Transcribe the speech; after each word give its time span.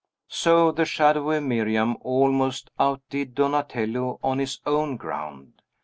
So 0.31 0.71
the 0.71 0.83
shadowy 0.85 1.41
Miriam 1.41 1.95
almost 2.01 2.71
outdid 2.79 3.35
Donatello 3.35 4.17
on 4.23 4.39
his 4.39 4.59
own 4.65 4.97
ground. 4.97 5.61